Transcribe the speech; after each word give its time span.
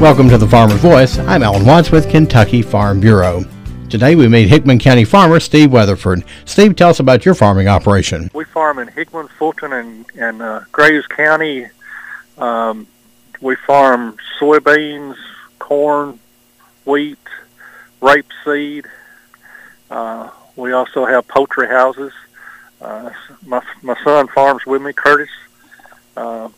Welcome 0.00 0.28
to 0.28 0.36
the 0.36 0.46
Farmer's 0.46 0.78
Voice. 0.80 1.18
I'm 1.18 1.42
Alan 1.42 1.64
Watts 1.64 1.90
with 1.90 2.10
Kentucky 2.10 2.60
Farm 2.60 3.00
Bureau. 3.00 3.44
Today 3.88 4.14
we 4.14 4.28
meet 4.28 4.46
Hickman 4.46 4.78
County 4.78 5.04
farmer 5.04 5.40
Steve 5.40 5.72
Weatherford. 5.72 6.22
Steve, 6.44 6.76
tell 6.76 6.90
us 6.90 7.00
about 7.00 7.24
your 7.24 7.34
farming 7.34 7.66
operation. 7.66 8.30
We 8.34 8.44
farm 8.44 8.78
in 8.78 8.88
Hickman, 8.88 9.28
Fulton, 9.28 9.72
and, 9.72 10.04
and 10.14 10.42
uh, 10.42 10.60
Graves 10.70 11.06
County. 11.06 11.68
Um, 12.36 12.86
we 13.40 13.56
farm 13.56 14.18
soybeans, 14.38 15.16
corn, 15.58 16.20
wheat, 16.84 17.18
rapeseed. 18.02 18.84
Uh, 19.90 20.28
we 20.56 20.72
also 20.72 21.06
have 21.06 21.26
poultry 21.26 21.68
houses. 21.68 22.12
Uh, 22.82 23.10
my, 23.46 23.62
my 23.80 23.96
son 24.04 24.28
farms 24.28 24.66
with 24.66 24.82
me, 24.82 24.92
Curtis. 24.92 25.30
Uh, 26.14 26.50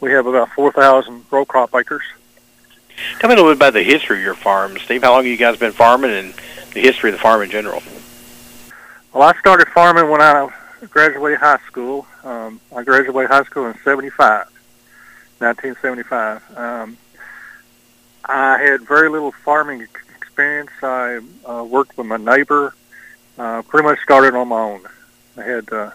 we 0.00 0.10
have 0.12 0.26
about 0.26 0.50
4,000 0.50 1.24
row 1.30 1.46
crop 1.46 1.74
acres. 1.74 2.04
Tell 3.18 3.28
me 3.28 3.34
a 3.34 3.36
little 3.36 3.50
bit 3.50 3.58
about 3.58 3.72
the 3.74 3.82
history 3.82 4.18
of 4.18 4.22
your 4.22 4.34
farm, 4.34 4.78
Steve. 4.78 5.02
How 5.02 5.12
long 5.12 5.24
have 5.24 5.30
you 5.30 5.36
guys 5.36 5.56
been 5.56 5.72
farming 5.72 6.10
and 6.10 6.34
the 6.74 6.80
history 6.80 7.10
of 7.10 7.16
the 7.16 7.22
farm 7.22 7.42
in 7.42 7.50
general? 7.50 7.82
Well, 9.12 9.22
I 9.22 9.36
started 9.38 9.68
farming 9.68 10.08
when 10.08 10.20
I 10.20 10.48
graduated 10.88 11.38
high 11.38 11.58
school. 11.66 12.06
Um, 12.24 12.60
I 12.74 12.82
graduated 12.82 13.30
high 13.30 13.42
school 13.44 13.66
in 13.66 13.74
75, 13.82 14.46
1975. 15.38 16.56
Um, 16.56 16.96
I 18.24 18.58
had 18.58 18.82
very 18.82 19.08
little 19.08 19.32
farming 19.32 19.86
experience. 20.16 20.70
I 20.82 21.20
uh, 21.44 21.64
worked 21.64 21.98
with 21.98 22.06
my 22.06 22.16
neighbor. 22.16 22.74
Uh, 23.38 23.62
pretty 23.62 23.88
much 23.88 23.98
started 24.00 24.34
on 24.34 24.48
my 24.48 24.60
own. 24.60 24.82
I 25.36 25.42
had 25.42 25.72
uh, 25.72 25.90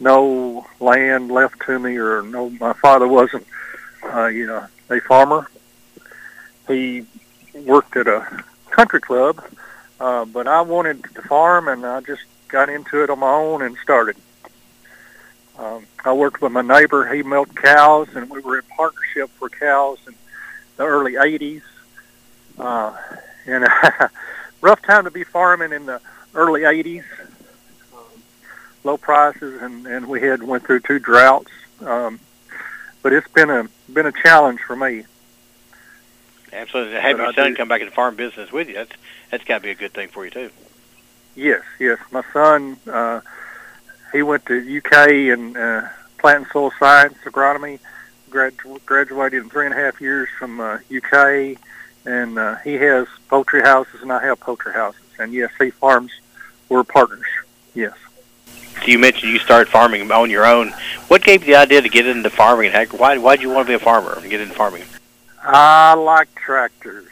no 0.00 0.66
land 0.80 1.30
left 1.30 1.60
to 1.66 1.78
me, 1.78 1.96
or 1.96 2.22
no. 2.22 2.50
My 2.50 2.72
father 2.72 3.06
wasn't, 3.06 3.46
uh, 4.04 4.26
you 4.26 4.46
know, 4.46 4.66
a 4.90 5.00
farmer. 5.00 5.48
He 6.68 7.06
worked 7.54 7.96
at 7.96 8.06
a 8.06 8.44
country 8.70 9.00
club, 9.00 9.42
uh, 9.98 10.24
but 10.26 10.46
I 10.46 10.60
wanted 10.60 11.02
to 11.14 11.22
farm, 11.22 11.66
and 11.66 11.84
I 11.84 12.00
just 12.00 12.22
got 12.48 12.68
into 12.68 13.02
it 13.02 13.10
on 13.10 13.18
my 13.18 13.32
own 13.32 13.62
and 13.62 13.76
started. 13.78 14.16
Um, 15.58 15.86
I 16.04 16.12
worked 16.12 16.40
with 16.40 16.52
my 16.52 16.62
neighbor. 16.62 17.12
He 17.12 17.22
milked 17.22 17.56
cows, 17.56 18.08
and 18.14 18.30
we 18.30 18.40
were 18.40 18.58
in 18.58 18.64
partnership 18.76 19.30
for 19.38 19.48
cows 19.48 19.98
in 20.06 20.14
the 20.76 20.84
early 20.84 21.14
'80s. 21.14 21.62
Uh, 22.58 22.96
and 23.46 23.66
rough 24.60 24.82
time 24.82 25.04
to 25.04 25.10
be 25.10 25.24
farming 25.24 25.72
in 25.72 25.86
the 25.86 26.00
early 26.34 26.60
'80s. 26.60 27.04
Um, 27.92 28.22
low 28.84 28.96
prices, 28.96 29.60
and 29.62 29.86
and 29.86 30.06
we 30.06 30.20
had 30.20 30.42
went 30.42 30.64
through 30.64 30.80
two 30.80 31.00
droughts. 31.00 31.50
Um, 31.80 32.20
but 33.02 33.12
it's 33.12 33.28
been 33.28 33.50
a 33.50 33.68
been 33.92 34.06
a 34.06 34.12
challenge 34.12 34.60
for 34.60 34.76
me. 34.76 35.04
Absolutely. 36.52 36.94
To 36.94 37.00
have 37.00 37.16
But 37.16 37.22
your 37.22 37.32
I 37.32 37.34
son 37.34 37.50
do- 37.52 37.56
come 37.56 37.68
back 37.68 37.80
into 37.80 37.92
farm 37.92 38.16
business 38.16 38.50
with 38.52 38.68
you, 38.68 38.74
that's 38.74 38.92
that's 39.30 39.44
got 39.44 39.58
to 39.58 39.62
be 39.62 39.70
a 39.70 39.74
good 39.74 39.92
thing 39.92 40.08
for 40.08 40.24
you 40.24 40.30
too. 40.30 40.50
Yes, 41.36 41.62
yes. 41.78 41.98
My 42.10 42.22
son, 42.32 42.76
uh, 42.90 43.20
he 44.12 44.22
went 44.22 44.46
to 44.46 44.54
UK 44.78 45.08
in 45.32 45.56
uh, 45.56 45.88
plant 46.18 46.44
and 46.44 46.46
soil 46.52 46.72
science 46.78 47.14
agronomy. 47.24 47.78
Grad- 48.30 48.54
graduated 48.84 49.42
in 49.44 49.48
three 49.50 49.66
and 49.66 49.74
a 49.74 49.78
half 49.78 50.00
years 50.00 50.28
from 50.38 50.60
uh, 50.60 50.78
UK, 50.94 51.56
and 52.04 52.38
uh, 52.38 52.56
he 52.56 52.74
has 52.74 53.06
poultry 53.28 53.62
houses, 53.62 54.02
and 54.02 54.12
I 54.12 54.22
have 54.24 54.40
poultry 54.40 54.72
houses. 54.72 55.00
And 55.18 55.32
yes, 55.32 55.50
he 55.58 55.70
farms. 55.70 56.12
We're 56.68 56.84
partners. 56.84 57.24
Yes. 57.74 57.94
So 58.80 58.86
you 58.86 58.98
mentioned 58.98 59.32
you 59.32 59.38
started 59.38 59.68
farming 59.70 60.10
on 60.10 60.30
your 60.30 60.44
own. 60.46 60.72
What 61.08 61.22
gave 61.22 61.40
you 61.42 61.54
the 61.54 61.60
idea 61.60 61.80
to 61.80 61.88
get 61.88 62.06
into 62.06 62.28
farming? 62.30 62.72
And 62.72 62.90
why 62.92 63.16
why 63.18 63.36
did 63.36 63.42
you 63.42 63.50
want 63.50 63.66
to 63.66 63.70
be 63.70 63.74
a 63.74 63.78
farmer 63.78 64.18
and 64.20 64.28
get 64.30 64.40
into 64.40 64.54
farming? 64.54 64.82
I 65.42 65.94
like 65.94 66.34
tractors. 66.34 67.08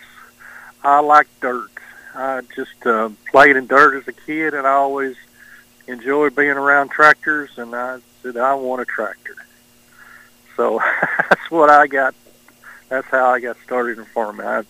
I 0.82 1.00
like 1.00 1.28
dirt. 1.40 1.70
I 2.14 2.42
just 2.54 2.86
uh, 2.86 3.10
played 3.30 3.56
in 3.56 3.66
dirt 3.66 3.96
as 4.00 4.08
a 4.08 4.12
kid, 4.12 4.54
and 4.54 4.66
I 4.66 4.72
always 4.72 5.16
enjoyed 5.86 6.34
being 6.34 6.50
around 6.50 6.90
tractors. 6.90 7.50
And 7.58 7.74
I 7.74 7.98
said, 8.22 8.36
I 8.36 8.54
want 8.54 8.82
a 8.82 8.84
tractor. 8.84 9.34
So 10.56 10.80
that's 11.30 11.50
what 11.50 11.70
I 11.70 11.86
got. 11.86 12.14
That's 12.88 13.06
how 13.08 13.26
I 13.30 13.40
got 13.40 13.56
started 13.64 13.98
in 13.98 14.04
farming. 14.06 14.46
I, 14.46 14.62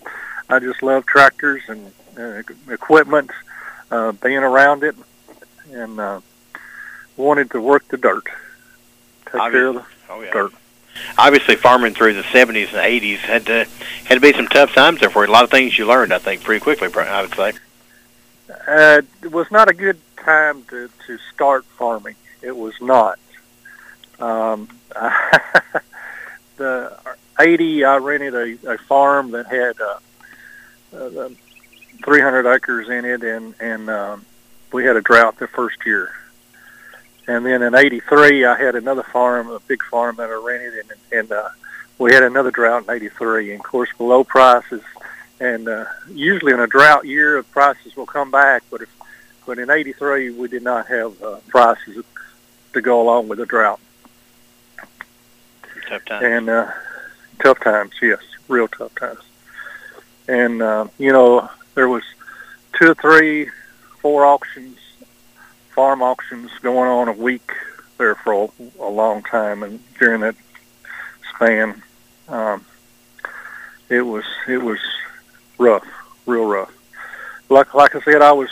I 0.49 0.59
just 0.59 0.83
love 0.83 1.07
tractors 1.07 1.63
and 1.69 1.93
uh, 2.19 2.43
equipment, 2.73 3.31
uh, 3.91 4.13
being 4.13 4.39
around 4.39 4.83
it, 4.85 4.97
and 5.71 6.01
uh, 6.01 6.21
wanted 7.17 7.51
to 7.51 7.61
work 7.61 7.87
the 7.89 7.99
dirt, 7.99 8.25
take 9.27 9.33
care 9.53 9.67
of 9.69 9.75
the 9.75 9.85
Oh 10.09 10.21
yeah. 10.23 10.33
dirt. 10.33 10.53
Obviously, 11.19 11.57
farming 11.57 11.95
through 11.95 12.15
the 12.15 12.23
'70s 12.23 12.69
and 12.69 12.77
'80s 12.77 13.19
had 13.19 13.47
to 13.47 13.67
had 14.05 14.15
to 14.15 14.21
be 14.21 14.33
some 14.33 14.49
tough 14.49 14.75
times 14.75 15.01
there 15.01 15.11
for 15.11 15.25
you. 15.25 15.31
A 15.31 15.33
lot 15.33 15.45
of 15.45 15.51
things 15.51 15.77
you 15.79 15.87
learned, 15.87 16.13
I 16.13 16.19
think, 16.19 16.43
pretty 16.43 16.61
quickly. 16.61 16.89
I 16.89 17.23
would 17.23 17.35
say. 17.35 17.53
Uh, 18.67 19.03
it 19.23 19.33
was 19.33 19.51
not 19.51 19.69
a 19.69 19.75
good 19.75 19.99
time 20.17 20.63
to, 20.65 20.89
to 21.07 21.19
start 21.33 21.65
farming. 21.65 22.17
It 22.43 22.57
was 22.57 22.75
not. 22.81 23.19
Um, 24.19 24.69
the 26.57 26.97
80, 27.39 27.85
I 27.85 27.97
rented 27.97 28.35
a, 28.35 28.73
a 28.73 28.79
farm 28.79 29.33
that 29.33 29.47
had 29.47 29.81
uh, 29.81 29.99
uh, 30.97 31.29
300 32.05 32.47
acres 32.47 32.89
in 32.89 33.05
it, 33.05 33.23
and, 33.23 33.55
and 33.61 33.91
um, 33.91 34.27
we 34.73 34.85
had 34.85 34.97
a 34.97 35.01
drought 35.01 35.39
the 35.39 35.49
first 35.49 35.79
year. 35.85 36.13
And 37.29 37.45
then 37.45 37.63
in 37.63 37.75
83, 37.75 38.45
I 38.45 38.57
had 38.57 38.77
another 38.77 39.03
farm, 39.03 39.51
a 39.51 39.61
big 39.61 39.83
farm 39.83 40.17
that 40.17 40.31
I 40.31 40.35
rented, 40.35 40.75
and, 40.75 40.93
and 41.13 41.33
uh, 41.33 41.49
we 41.99 42.13
had 42.13 42.23
another 42.23 42.51
drought 42.51 42.85
in 42.85 42.91
83. 42.91 43.51
And 43.51 43.61
of 43.61 43.67
course, 43.67 43.89
the 43.99 44.05
low 44.05 44.23
prices 44.23 44.83
and 45.41 45.69
uh, 45.69 45.85
usually 46.09 46.53
in 46.53 46.61
a 46.61 46.67
drought 46.67 47.05
year, 47.05 47.43
prices 47.43 47.97
will 47.97 48.07
come 48.07 48.31
back. 48.31 48.63
But 48.71 48.83
if, 48.83 48.89
but 49.45 49.59
in 49.59 49.71
'83, 49.71 50.31
we 50.31 50.49
did 50.49 50.63
not 50.63 50.87
have 50.87 51.23
uh, 51.23 51.37
prices 51.49 52.05
to 52.73 52.81
go 52.81 53.03
along 53.03 53.29
with 53.29 53.39
the 53.39 53.47
drought. 53.47 53.81
Tough 55.89 56.05
times. 56.05 56.25
And 56.25 56.49
uh, 56.49 56.71
tough 57.43 57.61
times, 57.61 57.93
yes, 58.01 58.21
real 58.49 58.69
tough 58.69 58.95
times. 58.95 59.21
And 60.27 60.63
uh, 60.63 60.89
you 60.99 61.13
know, 61.13 61.51
there 61.75 61.89
was 61.89 62.03
two 62.73 62.91
or 62.91 62.95
three, 62.95 63.51
four 64.01 64.25
auctions, 64.25 64.79
farm 65.77 66.03
auctions 66.03 66.51
going 66.63 66.89
on 66.89 67.07
a 67.07 67.13
week 67.13 67.53
there 67.99 68.15
for 68.15 68.33
a, 68.33 68.49
a 68.81 68.89
long 68.89 69.23
time, 69.23 69.63
and 69.63 69.79
during 69.99 70.23
that 70.23 70.35
span, 71.35 71.83
um, 72.29 72.65
it 73.91 74.01
was 74.01 74.25
it 74.49 74.59
was 74.59 74.81
rough, 75.59 75.87
real 76.25 76.47
rough. 76.47 76.73
Like 77.51 77.75
like 77.75 77.95
I 77.95 78.01
said, 78.01 78.23
I 78.23 78.33
was 78.33 78.49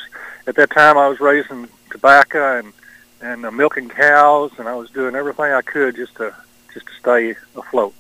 at 0.46 0.54
that 0.56 0.70
time 0.70 0.98
I 0.98 1.08
was 1.08 1.18
raising 1.18 1.66
tobacco 1.90 2.58
and 2.58 2.72
and 3.22 3.46
uh, 3.46 3.50
milking 3.50 3.88
cows, 3.88 4.52
and 4.58 4.68
I 4.68 4.74
was 4.74 4.90
doing 4.90 5.14
everything 5.14 5.46
I 5.46 5.62
could 5.62 5.96
just 5.96 6.14
to 6.16 6.34
just 6.74 6.86
to 6.86 6.92
stay 7.00 7.36
afloat. 7.56 7.94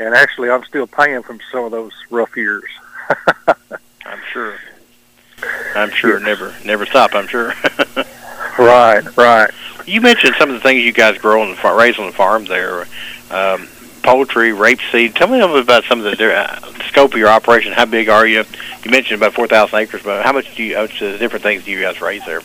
And 0.00 0.14
actually, 0.14 0.50
I'm 0.50 0.64
still 0.64 0.88
paying 0.88 1.22
from 1.22 1.38
some 1.52 1.64
of 1.64 1.70
those 1.70 1.92
rough 2.10 2.36
years. 2.36 2.70
I'm 4.04 4.20
sure. 4.32 4.58
I'm 5.74 5.90
sure. 5.90 6.18
Never 6.20 6.54
never 6.64 6.86
stop. 6.86 7.14
I'm 7.14 7.26
sure. 7.26 7.52
right, 8.58 9.16
right. 9.16 9.50
You 9.86 10.00
mentioned 10.00 10.34
some 10.38 10.50
of 10.50 10.54
the 10.54 10.60
things 10.60 10.82
you 10.82 10.92
guys 10.92 11.18
grow 11.18 11.42
on 11.42 11.50
the 11.50 11.56
farm, 11.56 11.78
raise 11.78 11.98
on 11.98 12.06
the 12.06 12.12
farm 12.12 12.44
there, 12.44 12.86
um, 13.30 13.68
poultry, 14.02 14.50
rapeseed. 14.50 15.14
Tell 15.14 15.28
me 15.28 15.40
a 15.40 15.46
little 15.46 15.56
bit 15.56 15.64
about 15.64 15.84
some 15.84 16.04
of 16.04 16.16
the 16.16 16.34
uh, 16.34 16.60
scope 16.88 17.12
of 17.12 17.18
your 17.18 17.28
operation. 17.28 17.72
How 17.72 17.86
big 17.86 18.08
are 18.08 18.26
you? 18.26 18.44
You 18.84 18.90
mentioned 18.90 19.20
about 19.20 19.34
4,000 19.34 19.78
acres, 19.78 20.02
but 20.02 20.24
how 20.24 20.32
much 20.32 20.54
do 20.54 20.62
you, 20.62 20.76
how 20.76 20.82
much, 20.82 21.02
uh, 21.02 21.16
different 21.16 21.42
things 21.42 21.64
do 21.64 21.70
you 21.70 21.80
guys 21.80 22.00
raise 22.00 22.24
there? 22.24 22.42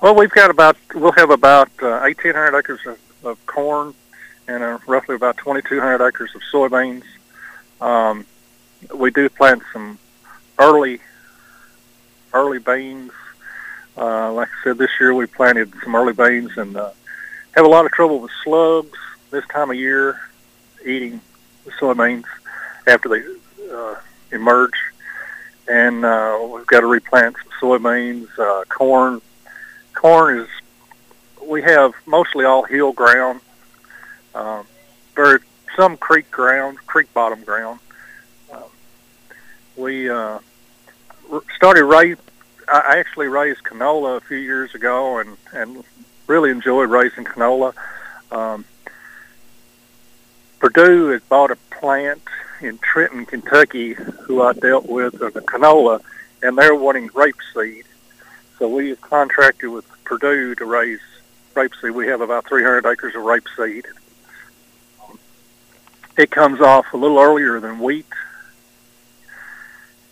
Well, 0.00 0.14
we've 0.14 0.30
got 0.30 0.50
about 0.50 0.76
we'll 0.94 1.12
have 1.12 1.30
about 1.30 1.68
uh, 1.82 2.00
1,800 2.00 2.56
acres 2.56 2.80
of, 2.86 2.98
of 3.24 3.46
corn 3.46 3.94
and 4.48 4.62
uh, 4.62 4.78
roughly 4.86 5.14
about 5.14 5.36
2,200 5.38 6.06
acres 6.06 6.34
of 6.34 6.40
soybeans. 6.52 7.04
Um, 7.80 8.24
we 8.94 9.10
do 9.10 9.28
plant 9.28 9.62
some 9.72 9.98
early 10.58 11.00
early 12.32 12.58
beans. 12.58 13.12
Uh, 13.96 14.32
like 14.32 14.48
I 14.48 14.64
said, 14.64 14.78
this 14.78 14.90
year 15.00 15.14
we 15.14 15.26
planted 15.26 15.72
some 15.82 15.94
early 15.94 16.12
beans 16.12 16.56
and 16.56 16.76
uh, 16.76 16.90
have 17.52 17.64
a 17.64 17.68
lot 17.68 17.84
of 17.84 17.92
trouble 17.92 18.20
with 18.20 18.30
slugs 18.42 18.98
this 19.30 19.46
time 19.48 19.70
of 19.70 19.76
year 19.76 20.20
eating 20.84 21.20
the 21.64 21.70
soybeans 21.72 22.24
after 22.86 23.08
they 23.08 23.22
uh, 23.72 23.96
emerge. 24.32 24.74
And 25.68 26.04
uh, 26.04 26.48
we've 26.52 26.66
got 26.66 26.80
to 26.80 26.86
replant 26.86 27.36
some 27.36 27.52
soybeans, 27.60 28.28
uh, 28.38 28.64
corn. 28.64 29.20
Corn 29.94 30.38
is 30.38 30.48
we 31.44 31.62
have 31.62 31.94
mostly 32.06 32.44
all 32.44 32.62
hill 32.62 32.92
ground, 32.92 33.40
um, 34.34 34.66
very 35.14 35.40
some 35.76 35.96
creek 35.96 36.30
ground, 36.30 36.78
creek 36.86 37.12
bottom 37.14 37.42
ground. 37.44 37.80
Um, 38.52 38.62
we 39.76 40.08
uh, 40.08 40.38
started 41.54 41.84
raise. 41.84 42.16
I 42.68 42.98
actually 42.98 43.28
raised 43.28 43.64
canola 43.64 44.16
a 44.16 44.20
few 44.20 44.38
years 44.38 44.74
ago, 44.74 45.18
and 45.18 45.36
and 45.52 45.84
really 46.26 46.50
enjoyed 46.50 46.90
raising 46.90 47.24
canola. 47.24 47.74
Um, 48.30 48.64
Perdue 50.60 51.08
has 51.08 51.22
bought 51.22 51.50
a 51.50 51.56
plant 51.70 52.22
in 52.60 52.78
Trenton, 52.78 53.26
Kentucky, 53.26 53.94
who 53.94 54.42
I 54.42 54.52
dealt 54.52 54.86
with 54.86 55.14
in 55.14 55.32
the 55.32 55.40
canola, 55.40 56.00
and 56.42 56.56
they're 56.56 56.74
wanting 56.74 57.08
rapeseed. 57.10 57.84
So 58.58 58.68
we 58.68 58.90
have 58.90 59.00
contracted 59.00 59.70
with 59.70 59.86
Perdue 60.04 60.54
to 60.56 60.64
raise 60.64 61.00
rapeseed. 61.54 61.94
We 61.94 62.06
have 62.08 62.20
about 62.20 62.46
300 62.46 62.86
acres 62.86 63.14
of 63.14 63.22
rapeseed. 63.22 63.86
It 66.16 66.30
comes 66.30 66.60
off 66.60 66.92
a 66.92 66.96
little 66.96 67.18
earlier 67.18 67.58
than 67.60 67.78
wheat, 67.80 68.06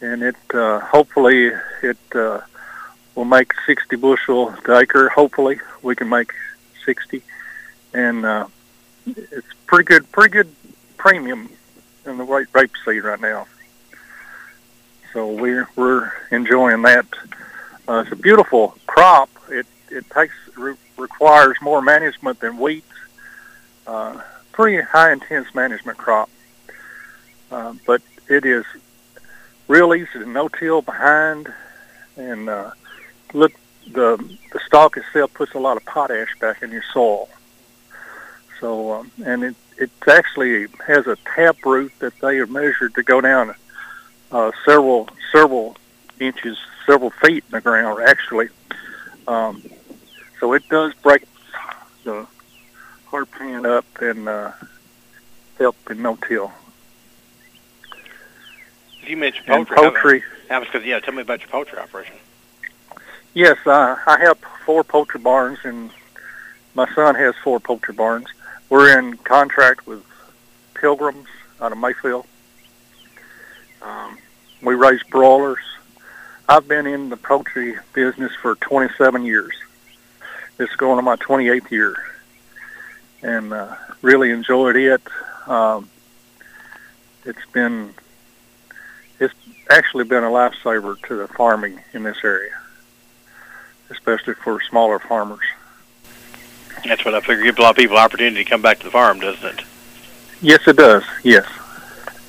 and 0.00 0.23
it 0.23 0.37
uh, 0.55 0.81
hopefully 0.81 1.50
it 1.83 1.99
uh, 2.15 2.41
will 3.15 3.25
make 3.25 3.53
60 3.67 3.97
bushel 3.97 4.55
acre. 4.69 5.09
Hopefully 5.09 5.61
we 5.83 5.97
can 5.97 6.09
make 6.09 6.33
60, 6.85 7.23
and 7.93 8.25
uh, 8.25 8.47
it's 9.06 9.53
pretty 9.67 9.85
good, 9.85 10.11
pretty 10.12 10.31
good 10.31 10.55
premium 10.97 11.50
in 12.06 12.19
the 12.19 12.25
rape, 12.25 12.55
rape 12.55 12.73
seed 12.85 13.03
right 13.05 13.21
now. 13.21 13.47
So 15.12 15.33
we're 15.33 15.69
we're 15.77 16.12
enjoying 16.31 16.83
that. 16.83 17.06
Uh, 17.89 18.03
it's 18.05 18.12
a 18.12 18.17
beautiful 18.17 18.77
crop. 18.87 19.31
It 19.50 19.67
it 19.91 20.09
takes 20.11 20.35
re- 20.56 20.77
requires 20.97 21.56
more 21.62 21.81
management 21.81 22.41
than 22.41 22.59
wheat. 22.59 22.85
Uh, 23.87 24.21
pretty 24.53 24.83
high 24.83 25.12
intense 25.12 25.55
management 25.55 25.97
crop, 25.97 26.29
uh, 27.50 27.75
but 27.87 28.03
it 28.29 28.45
is 28.45 28.65
real 29.69 29.94
easy 29.94 30.09
to 30.15 30.26
no 30.26 30.49
till 30.49 30.82
behind, 30.82 31.53
and 32.17 32.49
uh, 32.49 32.73
look 33.32 33.53
the 33.93 34.17
the 34.53 34.61
stalk 34.67 34.97
itself 34.97 35.32
puts 35.35 35.55
a 35.55 35.59
lot 35.59 35.76
of 35.76 35.85
potash 35.85 36.37
back 36.41 36.62
in 36.62 36.70
your 36.70 36.85
soil. 36.93 37.29
So 38.61 38.93
um, 38.94 39.11
and 39.25 39.44
it 39.44 39.56
it 39.76 39.91
actually 40.06 40.67
has 40.87 41.06
a 41.06 41.17
tap 41.35 41.65
root 41.65 41.93
that 42.00 42.19
they 42.20 42.37
have 42.38 42.50
measured 42.50 42.94
to 42.97 43.03
go 43.03 43.20
down 43.20 43.55
uh, 44.32 44.50
several 44.65 45.09
several 45.32 45.76
inches, 46.21 46.59
several 46.87 47.11
feet 47.11 47.44
in 47.47 47.53
the 47.53 47.61
ground 47.61 48.03
actually. 48.03 48.49
Um, 49.26 49.62
so 50.41 50.53
it 50.55 50.69
does 50.69 50.94
break 50.94 51.25
the 52.05 52.26
hard 53.06 53.31
pan 53.31 53.67
up 53.67 53.85
and 54.00 54.29
uh, 54.29 54.53
help 55.59 55.76
in 55.91 56.03
no-till. 56.03 56.53
You 59.09 59.17
mentioned 59.17 59.47
poultry. 59.47 59.77
poultry. 59.77 60.23
I 60.51 60.59
was 60.59 60.69
yeah, 60.85 61.01
tell 61.01 61.15
me 61.15 61.23
about 61.23 61.41
your 61.41 61.49
poultry 61.49 61.79
operation. 61.79 62.15
Yes, 63.33 63.57
uh, 63.67 63.97
I 64.07 64.21
have 64.21 64.39
four 64.67 64.85
poultry 64.85 65.19
barns, 65.19 65.59
and 65.65 65.91
my 66.75 66.87
son 66.95 67.15
has 67.15 67.35
four 67.43 67.59
poultry 67.59 67.95
barns. 67.95 68.27
We're 68.69 68.99
in 68.99 69.17
contract 69.17 69.87
with 69.87 70.05
Pilgrims 70.75 71.27
out 71.59 71.73
of 71.73 71.79
Mayfield. 71.79 72.27
Um, 73.81 74.19
we 74.61 74.75
raise 74.75 75.03
broilers. 75.05 75.65
I've 76.47 76.69
been 76.69 76.87
in 76.87 77.09
the 77.09 77.17
poultry 77.17 77.77
business 77.95 78.33
for 78.35 78.57
27 78.57 79.25
years. 79.25 79.55
This 80.59 80.69
is 80.69 80.77
going 80.77 80.99
on 80.99 81.05
my 81.05 81.17
28th 81.17 81.71
year, 81.71 81.97
and 83.23 83.55
uh, 83.55 83.75
really 84.03 84.33
enjoyed 84.33 84.77
it. 84.77 85.01
Um, 85.47 85.89
it's 87.25 87.47
been 87.53 87.95
it's 89.20 89.35
actually 89.70 90.05
been 90.05 90.25
a 90.25 90.31
lifesaver 90.31 91.00
to 91.09 91.17
the 91.17 91.29
farming 91.29 91.81
in 91.93 92.03
this 92.03 92.19
area 92.25 92.53
especially 93.91 94.35
for 94.35 94.61
smaller 94.62 94.99
farmers. 94.99 95.44
That's 96.85 97.05
what 97.05 97.15
I 97.15 97.20
figure. 97.20 97.44
Gives 97.44 97.59
a 97.59 97.62
lot 97.62 97.70
of 97.70 97.76
people 97.76 97.97
opportunity 97.97 98.44
to 98.44 98.49
come 98.49 98.62
back 98.62 98.79
to 98.79 98.85
the 98.85 98.91
farm, 98.91 99.20
doesn't 99.20 99.59
it? 99.59 99.65
Yes, 100.41 100.67
it 100.69 100.76
does. 100.76 101.05
Yes. 101.25 101.49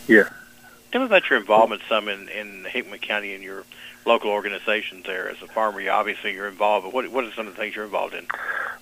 yeah. 0.08 0.30
Tell 0.92 1.02
me 1.02 1.06
about 1.06 1.30
your 1.30 1.38
involvement 1.38 1.84
some 1.88 2.08
in, 2.08 2.28
in 2.30 2.66
Hickman 2.66 3.00
County 3.00 3.36
and 3.36 3.44
your 3.44 3.64
local 4.06 4.32
organizations 4.32 5.06
there. 5.06 5.30
As 5.30 5.40
a 5.44 5.48
farmer, 5.48 5.80
you 5.80 5.92
obviously 5.92 6.34
you're 6.34 6.48
involved, 6.48 6.86
but 6.86 6.94
what 6.94 7.08
what 7.12 7.24
are 7.26 7.32
some 7.34 7.48
of 7.48 7.56
the 7.56 7.62
things 7.62 7.76
you're 7.76 7.86
involved 7.86 8.16
in? 8.16 8.26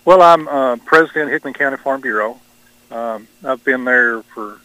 Well, 0.06 0.22
I'm 0.22 0.48
uh, 0.48 0.78
president 0.78 1.26
of 1.26 1.32
Hickman 1.32 1.54
County 1.54 1.76
Farm 1.78 2.00
Bureau. 2.00 2.40
Um, 2.92 3.28
I've 3.44 3.64
been 3.66 3.84
there 3.84 4.22
for 4.22 4.62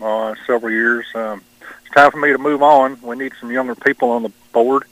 uh, 0.00 0.36
several 0.46 0.72
years. 0.72 1.06
Um, 1.16 1.42
it's 1.84 1.94
time 1.94 2.10
for 2.10 2.18
me 2.18 2.32
to 2.32 2.38
move 2.38 2.62
on. 2.62 3.00
We 3.02 3.16
need 3.16 3.32
some 3.40 3.50
younger 3.50 3.74
people 3.74 4.10
on 4.10 4.22
the 4.22 4.32
board, 4.52 4.84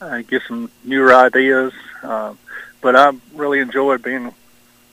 uh, 0.00 0.18
get 0.22 0.42
some 0.46 0.70
newer 0.84 1.14
ideas. 1.14 1.72
Uh, 2.02 2.34
but 2.80 2.96
I 2.96 3.12
really 3.34 3.60
enjoyed 3.60 4.02
being 4.02 4.32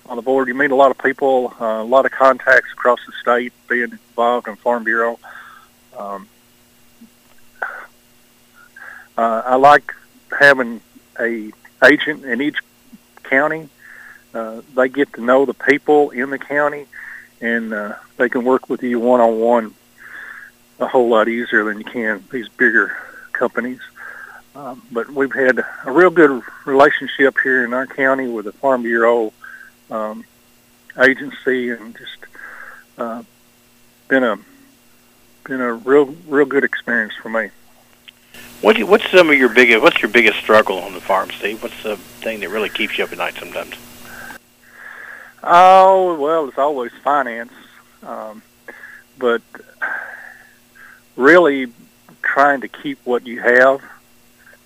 on 0.05 0.15
the 0.15 0.21
board. 0.21 0.47
You 0.47 0.53
meet 0.55 0.71
a 0.71 0.75
lot 0.75 0.91
of 0.91 0.97
people, 0.97 1.53
uh, 1.59 1.65
a 1.65 1.83
lot 1.83 2.05
of 2.05 2.11
contacts 2.11 2.71
across 2.71 2.99
the 3.05 3.11
state, 3.21 3.53
being 3.67 3.91
involved 3.91 4.47
in 4.47 4.55
Farm 4.55 4.83
Bureau. 4.83 5.19
Um, 5.97 6.27
uh, 9.17 9.41
I 9.45 9.55
like 9.55 9.93
having 10.39 10.81
a 11.19 11.51
agent 11.83 12.23
in 12.23 12.41
each 12.41 12.59
county. 13.23 13.69
Uh, 14.33 14.61
they 14.75 14.87
get 14.87 15.11
to 15.13 15.21
know 15.21 15.45
the 15.45 15.53
people 15.53 16.11
in 16.11 16.29
the 16.29 16.39
county, 16.39 16.85
and 17.41 17.73
uh, 17.73 17.95
they 18.17 18.29
can 18.29 18.45
work 18.45 18.69
with 18.69 18.83
you 18.83 18.99
one 18.99 19.19
on 19.19 19.39
one 19.39 19.73
a 20.81 20.87
whole 20.87 21.07
lot 21.07 21.27
easier 21.27 21.63
than 21.63 21.77
you 21.77 21.83
can 21.85 22.23
these 22.31 22.49
bigger 22.49 22.95
companies. 23.31 23.79
Um, 24.55 24.81
but 24.91 25.09
we've 25.09 25.33
had 25.33 25.59
a 25.85 25.91
real 25.91 26.09
good 26.09 26.43
relationship 26.65 27.37
here 27.41 27.63
in 27.63 27.73
our 27.73 27.87
county 27.87 28.27
with 28.27 28.45
the 28.45 28.51
Farm 28.51 28.83
Bureau 28.83 29.31
um, 29.89 30.25
agency, 30.99 31.69
and 31.69 31.95
just 31.97 32.17
uh, 32.97 33.23
been 34.09 34.23
a 34.23 34.37
been 35.45 35.61
a 35.61 35.73
real 35.73 36.05
real 36.27 36.45
good 36.45 36.65
experience 36.65 37.13
for 37.21 37.29
me. 37.29 37.49
What 38.61 38.77
you, 38.77 38.85
what's 38.85 39.09
some 39.09 39.29
of 39.29 39.37
your 39.37 39.49
biggest 39.49 39.81
what's 39.81 40.01
your 40.01 40.11
biggest 40.11 40.39
struggle 40.39 40.79
on 40.79 40.93
the 40.93 41.01
farm, 41.01 41.29
Steve? 41.31 41.63
What's 41.63 41.81
the 41.83 41.95
thing 41.95 42.41
that 42.41 42.49
really 42.49 42.69
keeps 42.69 42.97
you 42.97 43.05
up 43.05 43.11
at 43.11 43.17
night 43.17 43.35
sometimes? 43.35 43.75
Oh 45.43 46.19
well, 46.19 46.47
it's 46.49 46.57
always 46.57 46.91
finance, 47.03 47.53
um, 48.03 48.43
but 49.17 49.41
really 51.15 51.71
trying 52.21 52.61
to 52.61 52.67
keep 52.67 52.99
what 53.05 53.25
you 53.25 53.39
have. 53.39 53.81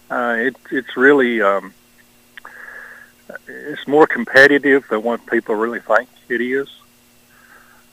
Uh, 0.10 0.36
it, 0.38 0.56
it's 0.72 0.96
really 0.96 1.42
um, 1.42 1.74
it's 3.48 3.88
more 3.88 4.08
competitive 4.08 4.88
than 4.90 5.04
what 5.04 5.26
people 5.26 5.56
really 5.56 5.80
think 5.80 6.10
it 6.30 6.42
is. 6.42 6.70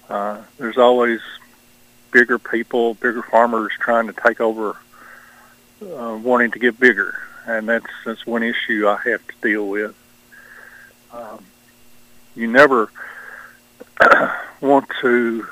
Uh, 0.08 0.43
there's 0.58 0.78
always 0.78 1.20
bigger 2.11 2.38
people, 2.38 2.94
bigger 2.94 3.23
farmers 3.23 3.73
trying 3.78 4.06
to 4.06 4.12
take 4.12 4.40
over, 4.40 4.76
uh, 5.82 6.18
wanting 6.23 6.50
to 6.50 6.59
get 6.59 6.78
bigger, 6.78 7.18
and 7.47 7.68
that's 7.68 7.87
that's 8.04 8.26
one 8.26 8.42
issue 8.42 8.87
I 8.87 8.99
have 9.09 9.26
to 9.26 9.35
deal 9.42 9.68
with. 9.68 9.94
Um, 11.12 11.44
you 12.35 12.47
never 12.47 12.90
want 14.61 14.88
to 15.00 15.47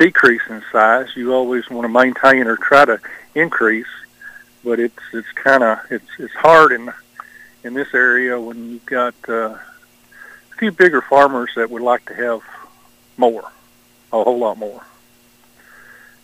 decrease 0.00 0.40
in 0.48 0.62
size. 0.72 1.08
You 1.14 1.34
always 1.34 1.68
want 1.70 1.84
to 1.84 1.88
maintain 1.88 2.46
or 2.46 2.56
try 2.56 2.86
to 2.86 2.98
increase, 3.34 3.86
but 4.64 4.80
it's 4.80 4.98
it's 5.12 5.30
kind 5.32 5.62
of 5.62 5.78
it's 5.90 6.08
it's 6.18 6.34
hard 6.34 6.72
in 6.72 6.92
in 7.62 7.74
this 7.74 7.94
area 7.94 8.40
when 8.40 8.72
you've 8.72 8.86
got 8.86 9.14
uh, 9.28 9.54
a 9.54 10.56
few 10.58 10.72
bigger 10.72 11.02
farmers 11.02 11.50
that 11.54 11.70
would 11.70 11.82
like 11.82 12.06
to 12.06 12.14
have 12.14 12.40
more, 13.18 13.52
a 14.12 14.24
whole 14.24 14.38
lot 14.38 14.56
more. 14.56 14.82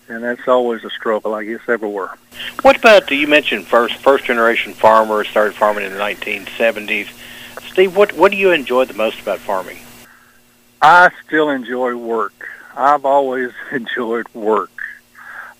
And 0.09 0.25
that's 0.25 0.49
always 0.49 0.83
a 0.85 0.90
struggle, 0.90 1.35
I 1.35 1.45
guess, 1.45 1.61
everywhere. 1.68 2.16
What 2.62 2.76
about 2.76 3.11
you 3.11 3.26
mentioned 3.26 3.66
first 3.66 3.97
first 3.97 4.25
generation 4.25 4.73
farmers 4.73 5.28
started 5.28 5.54
farming 5.54 5.85
in 5.85 5.92
the 5.92 5.99
1970s? 5.99 7.09
Steve, 7.71 7.95
what 7.95 8.14
what 8.14 8.30
do 8.30 8.38
you 8.38 8.52
enjoy 8.52 8.87
the 8.87 8.95
most 8.95 9.21
about 9.21 9.40
farming? 9.40 9.78
I 10.80 11.11
still 11.26 11.50
enjoy 11.50 11.95
work. 11.95 12.55
I've 12.76 13.04
always 13.04 13.50
enjoyed 13.73 14.28
work. 14.35 14.71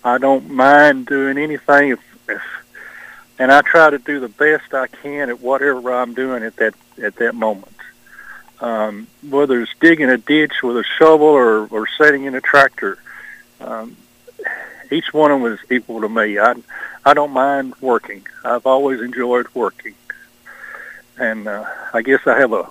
I 0.03 0.17
don't 0.19 0.49
mind 0.51 1.07
doing 1.07 1.37
anything 1.37 1.89
if, 1.89 1.99
if 2.29 2.41
and 3.39 3.51
I 3.51 3.61
try 3.61 3.89
to 3.89 3.99
do 3.99 4.19
the 4.19 4.29
best 4.29 4.73
I 4.73 4.87
can 4.87 5.29
at 5.29 5.41
whatever 5.41 5.93
I'm 5.93 6.13
doing 6.13 6.43
at 6.43 6.55
that 6.57 6.75
at 7.01 7.15
that 7.17 7.35
moment. 7.35 7.71
Um, 8.59 9.07
whether 9.27 9.61
it's 9.61 9.71
digging 9.79 10.09
a 10.09 10.17
ditch 10.17 10.63
with 10.63 10.77
a 10.77 10.83
shovel 10.83 11.27
or, 11.27 11.67
or 11.67 11.87
setting 11.97 12.23
in 12.23 12.33
a 12.33 12.41
tractor, 12.41 12.97
um, 13.61 13.95
each 14.89 15.13
one 15.13 15.29
of 15.29 15.41
them 15.41 15.53
is 15.53 15.59
equal 15.71 16.01
to 16.01 16.09
me. 16.09 16.39
I 16.39 16.55
I 17.05 17.13
don't 17.13 17.31
mind 17.31 17.75
working. 17.81 18.25
I've 18.43 18.65
always 18.65 19.01
enjoyed 19.01 19.47
working, 19.53 19.93
and 21.17 21.47
uh, 21.47 21.65
I 21.93 22.01
guess 22.01 22.25
I 22.25 22.39
have 22.39 22.53
a, 22.53 22.67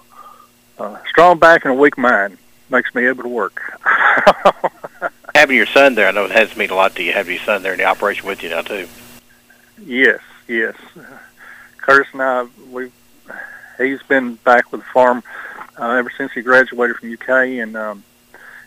a 0.78 1.00
strong 1.08 1.38
back 1.38 1.64
and 1.64 1.74
a 1.74 1.76
weak 1.76 1.96
mind. 1.96 2.38
Makes 2.68 2.94
me 2.96 3.06
able 3.06 3.22
to 3.22 3.28
work. 3.28 3.80
Having 5.34 5.56
your 5.56 5.66
son 5.66 5.94
there, 5.94 6.08
I 6.08 6.12
know 6.12 6.24
it 6.24 6.30
has 6.30 6.50
to 6.50 6.58
mean 6.58 6.70
a 6.70 6.74
lot 6.74 6.94
to 6.96 7.02
you. 7.02 7.12
Having 7.12 7.36
your 7.36 7.44
son 7.44 7.62
there 7.62 7.72
in 7.72 7.78
the 7.78 7.84
operation 7.84 8.26
with 8.26 8.42
you 8.42 8.50
now 8.50 8.62
too. 8.62 8.88
Yes, 9.84 10.20
yes. 10.48 10.74
Curtis 11.78 12.08
and 12.12 12.22
I, 12.22 12.46
we 12.70 12.90
he's 13.78 14.02
been 14.02 14.34
back 14.36 14.72
with 14.72 14.80
the 14.80 14.86
farm 14.86 15.22
uh, 15.78 15.90
ever 15.90 16.10
since 16.16 16.32
he 16.32 16.42
graduated 16.42 16.96
from 16.96 17.12
UK, 17.12 17.28
and 17.28 17.76
um, 17.76 18.04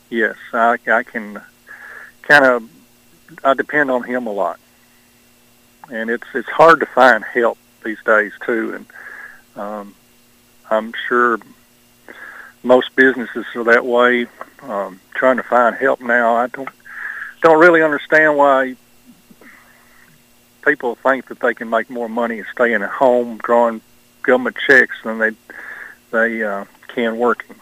yes, 0.09 0.35
I, 0.53 0.77
I 0.87 1.03
can 1.03 1.41
kind 2.21 2.45
of 2.45 2.69
I 3.43 3.53
depend 3.53 3.91
on 3.91 4.03
him 4.03 4.27
a 4.27 4.31
lot, 4.31 4.59
and 5.91 6.09
it's 6.09 6.27
it's 6.33 6.49
hard 6.49 6.79
to 6.81 6.85
find 6.85 7.23
help 7.23 7.57
these 7.83 8.01
days 8.05 8.31
too, 8.45 8.75
and 8.75 8.85
um, 9.55 9.95
I'm 10.69 10.93
sure 11.07 11.39
most 12.63 12.95
businesses 12.95 13.45
are 13.55 13.63
that 13.65 13.85
way, 13.85 14.27
um, 14.63 14.99
trying 15.13 15.37
to 15.37 15.43
find 15.43 15.75
help 15.75 16.01
now. 16.01 16.35
I 16.35 16.47
don't 16.47 16.69
don't 17.41 17.59
really 17.59 17.81
understand 17.81 18.37
why 18.37 18.75
people 20.65 20.95
think 20.95 21.27
that 21.27 21.39
they 21.39 21.53
can 21.53 21.69
make 21.69 21.89
more 21.89 22.09
money 22.09 22.43
staying 22.51 22.81
at 22.81 22.89
home 22.89 23.37
drawing 23.37 23.81
government 24.23 24.57
checks 24.67 24.97
than 25.03 25.19
they 25.19 25.31
they 26.11 26.43
uh, 26.43 26.65
can 26.87 27.17
working. 27.17 27.55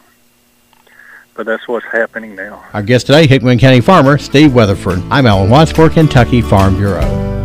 But 1.34 1.46
that's 1.46 1.68
what's 1.68 1.86
happening 1.86 2.34
now. 2.34 2.64
Our 2.72 2.82
guest 2.82 3.06
today, 3.06 3.28
Hickman 3.28 3.58
County 3.58 3.80
farmer 3.80 4.18
Steve 4.18 4.54
Weatherford. 4.54 5.00
I'm 5.10 5.26
Alan 5.26 5.48
Watts 5.48 5.70
for 5.70 5.88
Kentucky 5.88 6.42
Farm 6.42 6.76
Bureau. 6.76 7.37